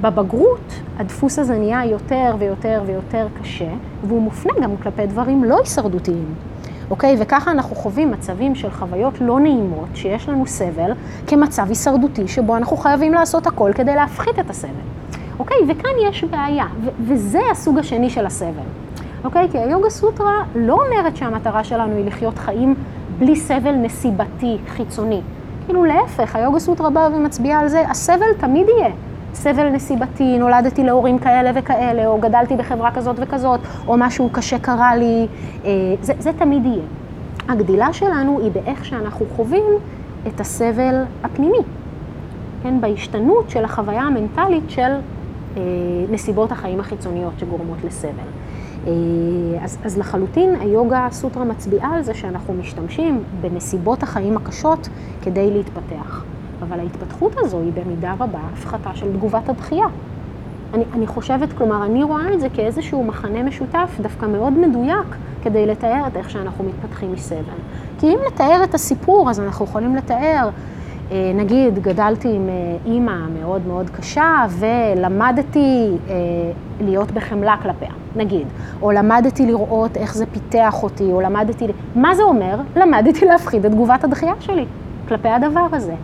[0.00, 3.68] בבגרות הדפוס הזה נהיה יותר ויותר ויותר קשה,
[4.04, 6.34] והוא מופנה גם כלפי דברים לא הישרדותיים.
[6.90, 7.16] אוקיי?
[7.18, 10.92] וככה אנחנו חווים מצבים של חוויות לא נעימות, שיש לנו סבל,
[11.26, 14.70] כמצב הישרדותי שבו אנחנו חייבים לעשות הכל כדי להפחית את הסבל.
[15.38, 15.56] אוקיי?
[15.68, 16.66] וכאן יש בעיה,
[17.00, 18.66] וזה הסוג השני של הסבל.
[19.24, 19.48] אוקיי?
[19.50, 22.74] כי היוגה סוטרה לא אומרת שהמטרה שלנו היא לחיות חיים
[23.18, 25.20] בלי סבל נסיבתי, חיצוני.
[25.64, 28.90] כאילו להפך, היוגה סוטרה באה ומצביעה על זה, הסבל תמיד יהיה.
[29.36, 34.96] סבל נסיבתי, נולדתי להורים כאלה וכאלה, או גדלתי בחברה כזאת וכזאת, או משהו קשה קרה
[34.96, 35.26] לי,
[35.64, 35.70] אה,
[36.00, 36.84] זה, זה תמיד יהיה.
[37.48, 39.64] הגדילה שלנו היא באיך שאנחנו חווים
[40.26, 41.58] את הסבל הפנימי,
[42.62, 44.92] כן, בהשתנות של החוויה המנטלית של
[45.56, 45.62] אה,
[46.10, 48.10] נסיבות החיים החיצוניות שגורמות לסבל.
[48.86, 48.92] אה,
[49.62, 54.88] אז, אז לחלוטין היוגה סוטרה מצביעה על זה שאנחנו משתמשים בנסיבות החיים הקשות
[55.22, 56.24] כדי להתפתח.
[56.62, 59.86] אבל ההתפתחות הזו היא במידה רבה הפחתה של תגובת הדחייה.
[60.74, 65.66] אני, אני חושבת, כלומר, אני רואה את זה כאיזשהו מחנה משותף דווקא מאוד מדויק כדי
[65.66, 67.38] לתאר את איך שאנחנו מתפתחים מסבל.
[68.00, 70.48] כי אם נתאר את הסיפור, אז אנחנו יכולים לתאר,
[71.10, 76.14] אה, נגיד, גדלתי עם אה, אימא מאוד מאוד קשה ולמדתי אה,
[76.80, 78.46] להיות בחמלה כלפיה, נגיד.
[78.82, 81.66] או למדתי לראות איך זה פיתח אותי, או למדתי...
[81.94, 82.58] מה זה אומר?
[82.76, 84.64] למדתי להפחיד את תגובת הדחייה שלי
[85.08, 85.94] כלפי הדבר הזה.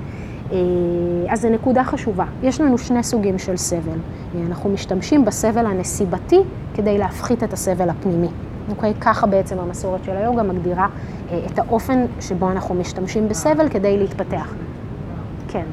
[1.28, 2.24] אז זו נקודה חשובה.
[2.42, 3.98] יש לנו שני סוגים של סבל.
[4.46, 6.40] אנחנו משתמשים בסבל הנסיבתי
[6.74, 8.28] כדי להפחית את הסבל הפנימי.
[8.70, 8.94] אוקיי?
[9.00, 10.86] ככה בעצם המסורת של היוגה מגדירה
[11.46, 14.54] את האופן שבו אנחנו משתמשים בסבל כדי להתפתח.
[15.48, 15.64] כן.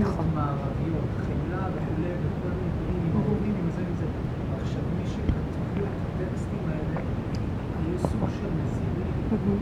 [0.00, 0.26] נכון.
[0.34, 4.06] מערביות, חמלה וכולי, וכל מיני דברים עם ההורים, עם זה וזה.
[4.62, 7.00] עכשיו, מי שכתבו את הטקסטים האלה,
[7.78, 9.58] היו סוג של נזירים,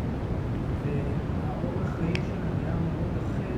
[0.85, 3.57] והאורח חיים שלהם היה מאוד אחר,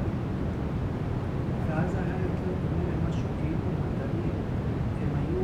[1.68, 4.31] ואז היה יותר דומה למשהו כאילו מדעי.
[5.03, 5.42] הם היו...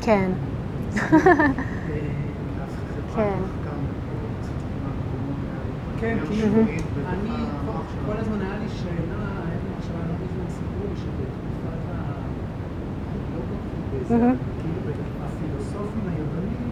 [0.00, 0.32] כן.
[3.14, 3.44] כן.
[5.96, 6.48] כן, כאילו,
[7.06, 7.46] אני,
[8.06, 9.16] כל הזמן היה לי שאלה,
[9.48, 11.48] היה לי מחשבה, לא מזמן סיפור לי שבתקופת ה...
[11.48, 11.53] לא
[14.10, 14.36] מהמם.
[14.60, 14.80] כאילו
[15.24, 16.68] הפילוסופים היוונים,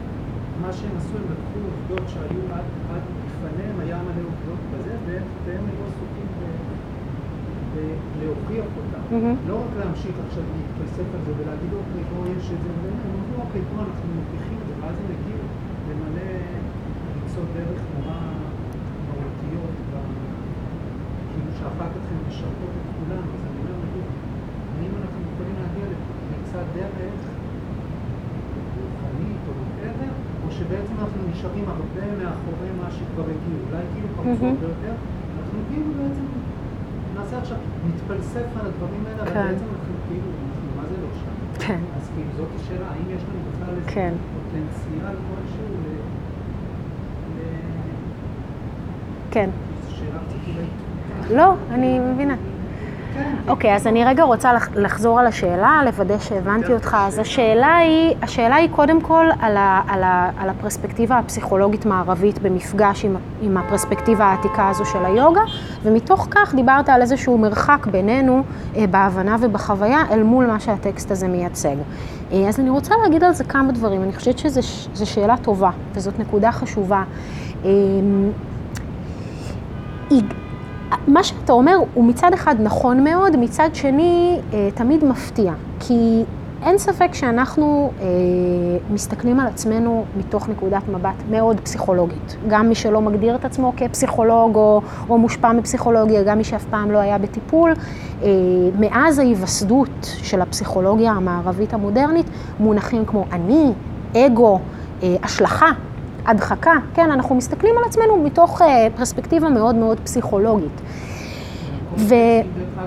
[0.63, 2.43] מה שהם עשו, הם לקחו עובדות שהיו
[2.93, 4.95] עד לפניהם, היה מלא עובדות בזה,
[5.45, 6.27] והם היו עסוקים
[8.21, 9.03] להוכיח אותם.
[9.49, 13.35] לא רק להמשיך עכשיו להתפלסף על זה ולהגיד, אוקיי, פה יש את זה, והם אמרו,
[13.45, 15.45] אוקיי, פה אנחנו מוכיחים את זה, ואז הם הגיעו
[15.89, 16.29] למלא
[17.13, 18.19] פריצות דרך נורא
[19.07, 19.75] מהותיות,
[21.31, 24.07] כאילו שאחר כך הן משרתות את כולנו, אז אני אומר, נגיד,
[24.77, 26.95] האם אנחנו יכולים להגיע לפריצת דרך
[28.83, 30.11] רוחנית או whatever,
[30.45, 34.45] או שבעצם אנחנו נשארים הרבה מאחורי מה שכבר הגיעו, אולי כאילו פרצו מהמם.
[34.45, 34.95] הרבה יותר,
[35.39, 36.27] אנחנו כאילו בעצם
[37.17, 37.57] נעשה עכשיו,
[37.89, 39.47] נתפלסף על הדברים האלה, אבל כן.
[39.47, 41.67] בעצם אנחנו כאילו, אנחנו מה זה לא שם?
[41.67, 41.81] כן.
[41.97, 44.15] אז כאילו זאת השאלה, האם יש לנו בכלל איזה כן.
[44.35, 46.03] פוטנציאל כלשהו ל...
[49.31, 49.51] כן.
[51.31, 52.35] לא, אני מבינה.
[53.15, 56.97] כן, אוקיי, אז אני רגע רוצה לח- לחזור על השאלה, לוודא שהבנתי אותך.
[57.01, 63.05] אז השאלה היא, השאלה היא קודם כל על, ה, על, ה, על הפרספקטיבה הפסיכולוגית-מערבית במפגש
[63.05, 65.41] עם, עם הפרספקטיבה העתיקה הזו של היוגה,
[65.83, 68.43] ומתוך כך דיברת על איזשהו מרחק בינינו
[68.77, 71.77] אה, בהבנה ובחוויה אל מול מה שהטקסט הזה מייצג.
[72.33, 74.03] אה, אז אני רוצה להגיד על זה כמה דברים.
[74.03, 74.61] אני חושבת שזו
[75.07, 77.03] שאלה טובה, וזאת נקודה חשובה.
[77.65, 77.71] אה,
[81.07, 85.53] מה שאתה אומר הוא מצד אחד נכון מאוד, מצד שני אה, תמיד מפתיע.
[85.81, 86.25] כי
[86.63, 88.07] אין ספק שאנחנו אה,
[88.91, 92.37] מסתכלים על עצמנו מתוך נקודת מבט מאוד פסיכולוגית.
[92.49, 96.91] גם מי שלא מגדיר את עצמו כפסיכולוג או, או מושפע מפסיכולוגיה, גם מי שאף פעם
[96.91, 97.73] לא היה בטיפול.
[98.23, 98.29] אה,
[98.79, 102.27] מאז ההיווסדות של הפסיכולוגיה המערבית המודרנית,
[102.61, 103.73] מונחים כמו אני,
[104.17, 104.59] אגו,
[105.03, 105.71] אה, השלכה.
[106.27, 110.81] הדחקה, כן, אנחנו מסתכלים על עצמנו מתוך אה, פרספקטיבה מאוד מאוד פסיכולוגית.
[111.97, 112.83] ו- לא לתפיסה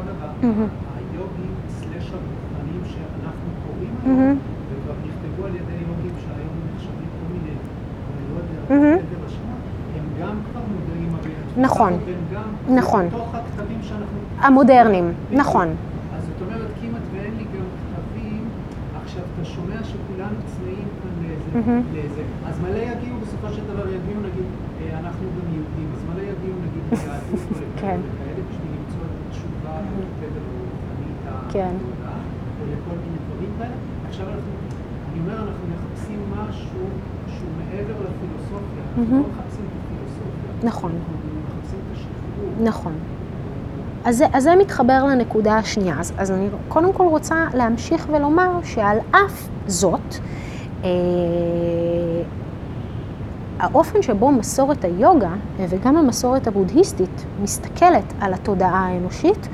[11.57, 11.93] נכון.
[12.69, 13.07] נכון.
[13.07, 14.17] בתוך הכתבים שאנחנו...
[14.39, 15.67] המודרניים, נכון.
[16.17, 18.43] אז זאת אומרת, כמעט ואין לי גם כתבים,
[19.03, 21.81] עכשיו אתה שומע שכולנו צמאים כאן.
[21.93, 24.49] לאיזה, אז מלא יגיעו בסופו של דבר, יגיעו נגיד,
[24.81, 26.84] אה, אנחנו גם יהודים, אז מלא יגיעו נגיד ליהדות או כן.
[26.84, 26.84] לכאלה וכאלה בשביל למצוא את התשובה היותר
[27.81, 27.99] כן.
[31.69, 32.15] הגדולה,
[32.59, 33.73] ולכל מיני דברים כאלה.
[34.09, 34.51] עכשיו אנחנו,
[35.11, 36.79] אני אומר, אנחנו מחפשים משהו
[37.27, 38.83] שהוא מעבר לפילוסופיה.
[38.97, 39.23] אנחנו מהמם.
[39.23, 40.67] לא מחפשים את הפילוסופיה.
[40.69, 40.91] נכון.
[40.91, 42.63] אנחנו מחפשים את השחרור.
[42.63, 42.93] נכון.
[44.05, 45.99] אז זה, אז זה מתחבר לנקודה השנייה.
[45.99, 50.15] אז, אז אני קודם כל רוצה להמשיך ולומר שעל אף זאת,
[50.83, 50.89] אה,
[53.59, 59.47] האופן שבו מסורת היוגה אה, וגם המסורת הבודהיסטית מסתכלת על התודעה האנושית,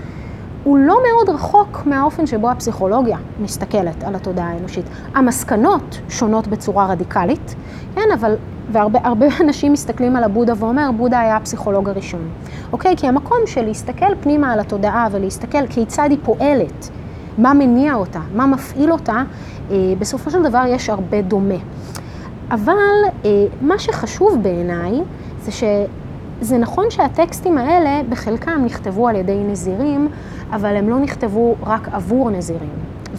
[0.63, 4.85] הוא לא מאוד רחוק מהאופן שבו הפסיכולוגיה מסתכלת על התודעה האנושית.
[5.15, 7.55] המסקנות שונות בצורה רדיקלית,
[7.95, 8.35] כן, אבל,
[8.71, 12.29] והרבה הרבה אנשים מסתכלים על הבודה ואומר, בודה היה הפסיכולוג הראשון.
[12.71, 12.95] אוקיי?
[12.97, 16.89] כי המקום של להסתכל פנימה על התודעה ולהסתכל כיצד היא פועלת,
[17.37, 19.23] מה מניע אותה, מה מפעיל אותה,
[19.71, 21.55] אה, בסופו של דבר יש הרבה דומה.
[22.51, 22.73] אבל
[23.25, 23.29] אה,
[23.61, 25.01] מה שחשוב בעיניי
[25.41, 30.07] זה שזה נכון שהטקסטים האלה בחלקם נכתבו על ידי נזירים,
[30.51, 32.69] אבל הם לא נכתבו רק עבור נזירים.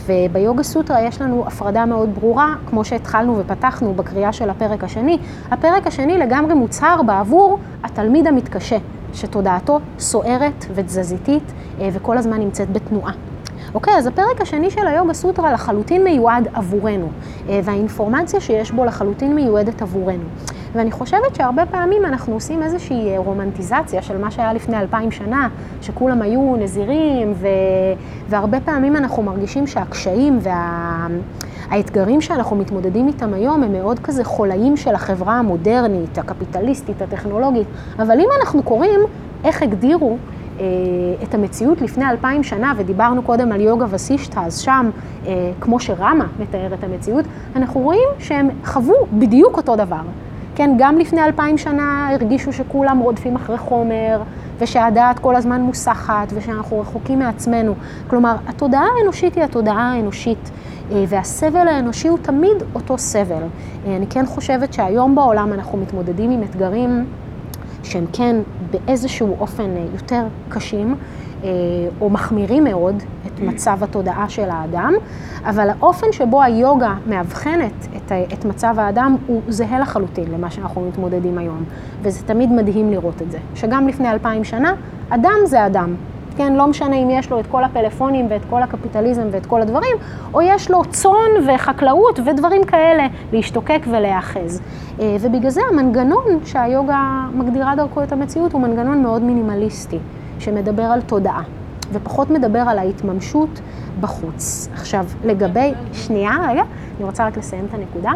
[0.06, 5.18] וביוגה סוטרה יש לנו הפרדה מאוד ברורה, כמו שהתחלנו ופתחנו בקריאה של הפרק השני.
[5.50, 8.78] הפרק השני לגמרי מוצהר בעבור התלמיד המתקשה,
[9.14, 13.12] שתודעתו סוערת ותזזיתית אה, וכל הזמן נמצאת בתנועה.
[13.74, 17.08] אוקיי, אז הפרק השני של היוגה סוטרה לחלוטין מיועד עבורנו,
[17.48, 20.24] אה, והאינפורמציה שיש בו לחלוטין מיועדת עבורנו.
[20.74, 25.48] ואני חושבת שהרבה פעמים אנחנו עושים איזושהי אה, רומנטיזציה של מה שהיה לפני אלפיים שנה,
[25.80, 27.46] שכולם היו נזירים, ו...
[28.28, 30.38] והרבה פעמים אנחנו מרגישים שהקשיים
[31.70, 37.66] והאתגרים שאנחנו מתמודדים איתם היום הם מאוד כזה חולאים של החברה המודרנית, הקפיטליסטית, הטכנולוגית.
[37.98, 39.00] אבל אם אנחנו קוראים
[39.44, 40.16] איך הגדירו
[41.22, 44.90] את המציאות לפני אלפיים שנה, ודיברנו קודם על יוגה וסישטה, אז שם,
[45.26, 47.24] אה, כמו שרמה מתאר את המציאות,
[47.56, 50.02] אנחנו רואים שהם חוו בדיוק אותו דבר.
[50.54, 54.22] כן, גם לפני אלפיים שנה הרגישו שכולם רודפים אחרי חומר,
[54.58, 57.74] ושהדעת כל הזמן מוסחת, ושאנחנו רחוקים מעצמנו.
[58.06, 60.50] כלומר, התודעה האנושית היא התודעה האנושית,
[60.92, 63.42] אה, והסבל האנושי הוא תמיד אותו סבל.
[63.86, 67.04] אה, אני כן חושבת שהיום בעולם אנחנו מתמודדים עם אתגרים
[67.82, 68.36] שהם כן
[68.70, 70.96] באיזשהו אופן אה, יותר קשים,
[71.44, 71.48] אה,
[72.00, 74.94] או מחמירים מאוד את מצב התודעה של האדם,
[75.44, 81.38] אבל האופן שבו היוגה מאבחנת את, את מצב האדם הוא זהה לחלוטין למה שאנחנו מתמודדים
[81.38, 81.64] היום.
[82.02, 84.74] וזה תמיד מדהים לראות את זה, שגם לפני אלפיים שנה,
[85.08, 85.94] אדם זה אדם.
[86.36, 89.96] כן, לא משנה אם יש לו את כל הפלאפונים ואת כל הקפיטליזם ואת כל הדברים,
[90.34, 94.60] או יש לו צאן וחקלאות ודברים כאלה, להשתוקק ולהיאחז.
[95.00, 99.98] אה, ובגלל זה המנגנון שהיוגה מגדירה דרכו את המציאות הוא מנגנון מאוד מינימליסטי,
[100.38, 101.42] שמדבר על תודעה,
[101.92, 103.60] ופחות מדבר על ההתממשות
[104.00, 104.68] בחוץ.
[104.74, 106.62] עכשיו, לגבי, שנייה, רגע,
[106.96, 108.12] אני רוצה רק לסיים את הנקודה.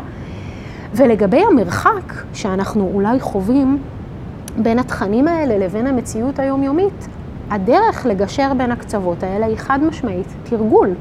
[0.94, 3.78] ולגבי המרחק שאנחנו אולי חווים
[4.62, 7.08] בין התכנים האלה לבין המציאות היומיומית,
[7.50, 10.94] הדרך לגשר בין הקצוות האלה היא חד משמעית תרגול.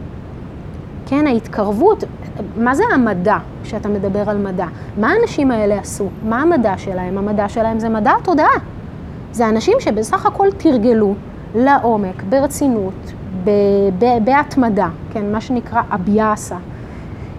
[1.06, 2.04] כן, ההתקרבות,
[2.58, 4.66] מה זה המדע כשאתה מדבר על מדע?
[4.98, 6.08] מה האנשים האלה עשו?
[6.24, 7.18] מה המדע שלהם?
[7.18, 8.58] המדע שלהם זה מדע התודעה.
[9.32, 11.14] זה אנשים שבסך הכל תרגלו
[11.56, 12.94] לעומק, ברצינות,
[13.44, 13.50] ב-
[14.00, 16.56] ב- בהתמדה, כן, מה שנקרא אביאסה,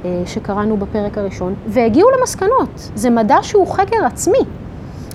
[0.04, 2.90] אה, שקראנו בפרק הראשון, והגיעו למסקנות.
[2.94, 4.38] זה מדע שהוא חקר עצמי.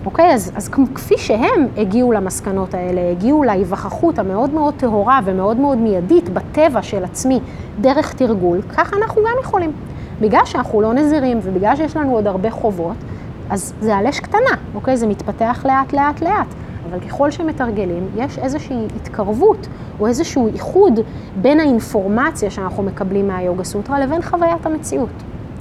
[0.05, 5.77] אוקיי, אז, אז כפי שהם הגיעו למסקנות האלה, הגיעו להיווכחות המאוד מאוד טהורה ומאוד מאוד
[5.77, 7.39] מיידית בטבע של עצמי
[7.81, 9.71] דרך תרגול, ככה אנחנו גם יכולים.
[10.21, 12.95] בגלל שאנחנו לא נזירים ובגלל שיש לנו עוד הרבה חובות,
[13.49, 14.97] אז זה על אש קטנה, אוקיי?
[14.97, 16.47] זה מתפתח לאט לאט לאט.
[16.89, 19.67] אבל ככל שמתרגלים, יש איזושהי התקרבות
[19.99, 20.99] או איזשהו איחוד
[21.41, 25.09] בין האינפורמציה שאנחנו מקבלים מהיוגה סוטרה לבין חוויית המציאות.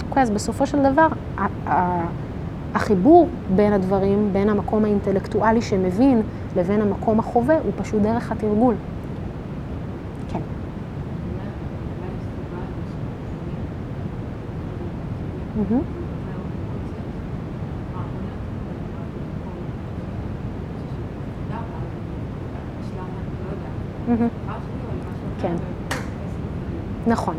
[0.08, 1.06] אוקיי, אז בסופו של דבר,
[2.74, 6.22] החיבור בין הדברים, בין המקום האינטלקטואלי שמבין
[6.56, 8.74] לבין המקום החווה, הוא פשוט דרך התרגול.
[10.28, 10.40] כן.
[25.40, 25.54] כן.
[27.06, 27.34] נכון.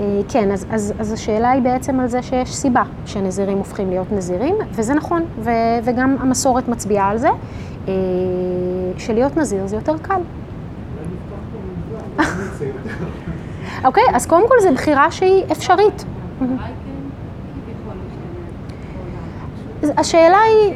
[0.00, 4.12] אה, כן, אז, אז, אז השאלה היא בעצם על זה שיש סיבה שנזירים הופכים להיות
[4.12, 5.50] נזירים, וזה נכון, ו,
[5.84, 7.28] וגם המסורת מצביעה על זה,
[7.88, 7.94] אה,
[8.98, 10.20] שלהיות נזיר זה יותר קל.
[13.84, 16.04] אוקיי, אז קודם כל זו בחירה שהיא אפשרית.
[19.82, 20.74] אז השאלה היא...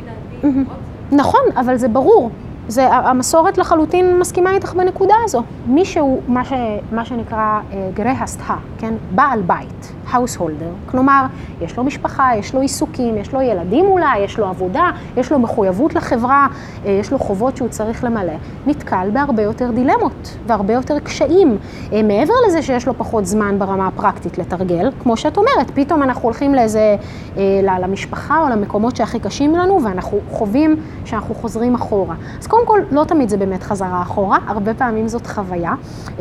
[1.12, 2.30] נכון, אבל זה ברור.
[2.68, 5.42] זה, המסורת לחלוטין מסכימה איתך בנקודה הזו.
[5.66, 6.52] מי שהוא מה, ש,
[6.92, 7.60] מה שנקרא
[7.94, 8.94] גרהסטה, כן?
[9.14, 11.26] בעל בית, householder, כלומר,
[11.60, 15.38] יש לו משפחה, יש לו עיסוקים, יש לו ילדים אולי, יש לו עבודה, יש לו
[15.38, 16.46] מחויבות לחברה,
[16.86, 18.32] אה, יש לו חובות שהוא צריך למלא,
[18.66, 21.58] נתקל בהרבה יותר דילמות והרבה יותר קשיים.
[21.92, 26.22] אה, מעבר לזה שיש לו פחות זמן ברמה הפרקטית לתרגל, כמו שאת אומרת, פתאום אנחנו
[26.22, 26.96] הולכים לאיזה,
[27.36, 32.14] אה, למשפחה או למקומות שהכי קשים לנו, ואנחנו חווים שאנחנו חוזרים אחורה.
[32.38, 35.74] אז קודם כל, לא תמיד זה באמת חזרה אחורה, הרבה פעמים זאת חוויה,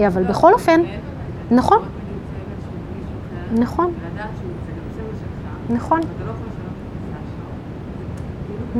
[0.08, 0.82] אבל בכל אופן,
[1.52, 1.80] נכון.
[3.58, 3.94] נכון.
[5.70, 6.00] נכון.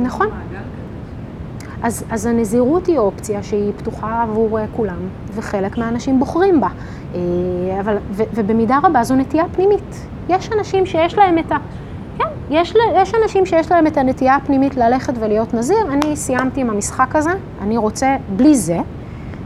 [0.02, 0.26] נכון.
[1.82, 4.98] אז, אז הנזירות היא אופציה שהיא פתוחה עבור כולם,
[5.34, 6.68] וחלק מהאנשים בוחרים בה.
[7.80, 10.06] אבל, ו, ובמידה רבה זו נטייה פנימית.
[10.28, 11.56] יש אנשים שיש להם את ה...
[12.18, 15.92] כן, יש, יש אנשים שיש להם את הנטייה הפנימית ללכת ולהיות נזיר.
[15.92, 17.30] אני סיימתי עם המשחק הזה,
[17.62, 18.78] אני רוצה בלי זה.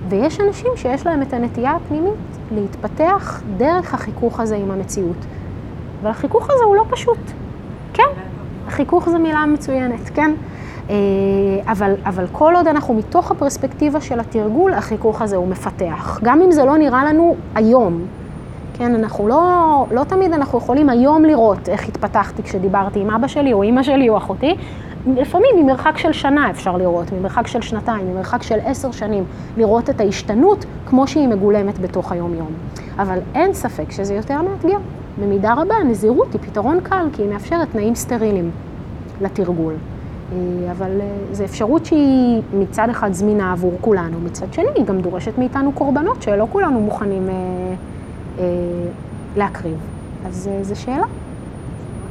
[0.09, 5.17] ויש אנשים שיש להם את הנטייה הפנימית להתפתח דרך החיכוך הזה עם המציאות.
[6.03, 7.19] אבל החיכוך הזה הוא לא פשוט.
[7.93, 8.03] כן,
[8.69, 10.35] חיכוך זו מילה מצוינת, כן?
[11.67, 16.21] אבל, אבל כל עוד אנחנו מתוך הפרספקטיבה של התרגול, החיכוך הזה הוא מפתח.
[16.23, 18.03] גם אם זה לא נראה לנו היום.
[18.75, 23.53] כן, אנחנו לא, לא תמיד אנחנו יכולים היום לראות איך התפתחתי כשדיברתי עם אבא שלי
[23.53, 24.57] או אימא שלי או אחותי.
[25.07, 29.25] לפעמים ממרחק של שנה אפשר לראות, ממרחק של שנתיים, ממרחק של עשר שנים,
[29.57, 32.51] לראות את ההשתנות כמו שהיא מגולמת בתוך היום-יום.
[32.99, 34.79] אבל אין ספק שזה יותר מאתגר.
[35.21, 38.51] במידה רבה הנזירות היא פתרון קל, כי היא מאפשרת תנאים סטרילים
[39.21, 39.75] לתרגול.
[40.71, 41.01] אבל
[41.33, 46.23] זו אפשרות שהיא מצד אחד זמינה עבור כולנו, מצד שני היא גם דורשת מאיתנו קורבנות
[46.23, 47.35] שלא כולנו מוכנים אה,
[48.39, 48.45] אה,
[49.37, 49.77] להקריב.
[50.27, 51.07] אז זו שאלה.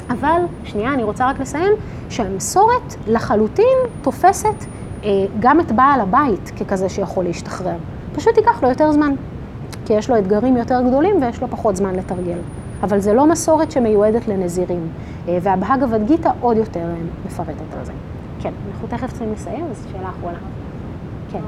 [0.10, 1.74] אבל, שנייה, אני רוצה רק לסיים,
[2.10, 4.66] שהמסורת לחלוטין תופסת
[5.04, 7.76] אה, גם את בעל הבית ככזה שיכול להשתחרר.
[8.16, 9.14] פשוט ייקח לו יותר זמן,
[9.86, 12.38] כי יש לו אתגרים יותר גדולים ויש לו פחות זמן לתרגל.
[12.84, 14.88] אבל זה לא מסורת שמיועדת לנזירים,
[15.28, 16.86] אה, והבהגבד גיתא עוד יותר
[17.26, 17.50] מפרטת
[17.80, 17.92] על זה.
[18.40, 20.38] כן, אנחנו תכף צריכים לסיים, אז שאלה אחרונה.
[21.32, 21.40] כן.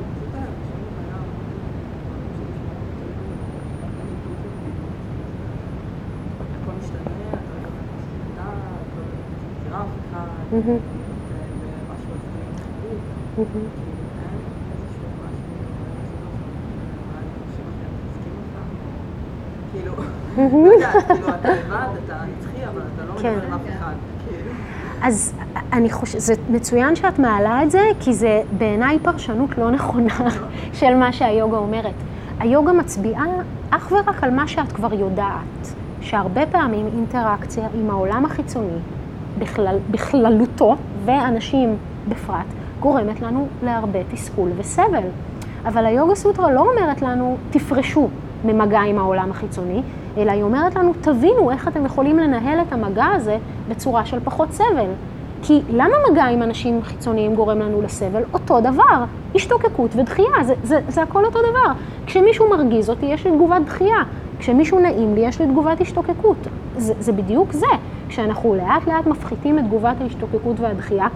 [25.01, 25.33] אז
[25.73, 30.15] אני חושבת, זה מצוין שאת מעלה את זה, כי זה בעיניי פרשנות לא נכונה
[30.79, 31.93] של מה שהיוגה אומרת.
[32.39, 33.25] היוגה מצביעה
[33.69, 38.77] אך ורק על מה שאת כבר יודעת, שהרבה פעמים אינטראקציה עם העולם החיצוני,
[39.39, 40.75] בכלל, בכללותו,
[41.05, 41.75] ואנשים
[42.09, 42.45] בפרט,
[42.79, 45.07] גורמת לנו להרבה תסכול וסבל.
[45.65, 48.07] אבל היוגה סוטרה לא אומרת לנו, תפרשו
[48.45, 49.81] ממגע עם העולם החיצוני,
[50.17, 53.37] אלא היא אומרת לנו, תבינו איך אתם יכולים לנהל את המגע הזה
[53.69, 54.89] בצורה של פחות סבל.
[55.41, 58.23] כי למה מגע עם אנשים חיצוניים גורם לנו לסבל?
[58.33, 59.03] אותו דבר,
[59.35, 61.71] השתוקקות ודחייה, זה, זה, זה הכל אותו דבר.
[62.05, 63.97] כשמישהו מרגיז אותי, יש לי תגובת דחייה.
[64.39, 66.37] כשמישהו נעים לי, יש לי תגובת השתוקקות.
[66.77, 67.67] זה, זה בדיוק זה.
[68.09, 71.07] כשאנחנו לאט לאט מפחיתים את תגובת ההשתוקקות והדחייה,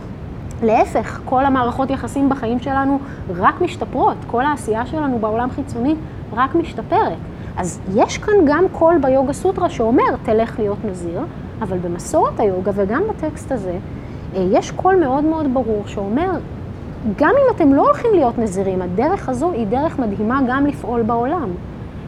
[0.64, 3.00] להפך, כל המערכות יחסים בחיים שלנו
[3.36, 5.96] רק משתפרות, כל העשייה שלנו בעולם חיצוני
[6.34, 7.18] רק משתפרת.
[7.58, 11.22] אז יש כאן גם קול ביוגה סוטרה שאומר, תלך להיות נזיר,
[11.62, 13.78] אבל במסורת היוגה וגם בטקסט הזה,
[14.36, 16.32] יש קול מאוד מאוד ברור שאומר,
[17.18, 21.50] גם אם אתם לא הולכים להיות נזירים, הדרך הזו היא דרך מדהימה גם לפעול בעולם.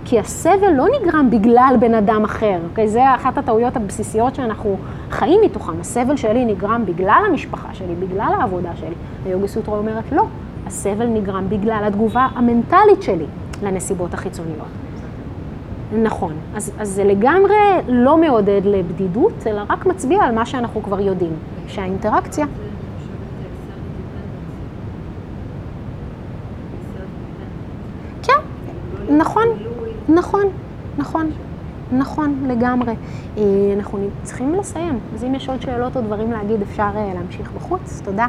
[0.05, 2.87] כי הסבל לא נגרם בגלל בן אדם אחר, אוקיי?
[2.87, 4.77] זה אחת הטעויות הבסיסיות שאנחנו
[5.11, 5.79] חיים מתוכם.
[5.79, 8.95] הסבל שלי נגרם בגלל המשפחה שלי, בגלל העבודה שלי.
[9.25, 10.25] היוגה סוטרה אומרת, לא,
[10.67, 13.25] הסבל נגרם בגלל התגובה המנטלית שלי
[13.63, 14.67] לנסיבות החיצוניות.
[16.03, 17.55] נכון, אז, אז זה לגמרי
[17.87, 21.33] לא מעודד לבדידות, אלא רק מצביע על מה שאנחנו כבר יודעים,
[21.67, 22.45] שהאינטראקציה...
[28.23, 28.39] כן,
[29.17, 29.47] נכון,
[30.21, 30.43] נכון,
[30.97, 31.31] נכון,
[31.91, 32.93] נכון, לגמרי.
[33.77, 38.01] אנחנו צריכים לסיים, אז אם יש עוד שאלות או דברים להגיד, אפשר להמשיך בחוץ.
[38.05, 38.27] תודה.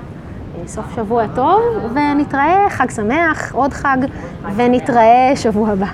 [0.66, 1.60] סוף שבוע טוב,
[1.94, 3.96] ונתראה, חג שמח, עוד חג,
[4.56, 5.92] ונתראה שבוע הבא.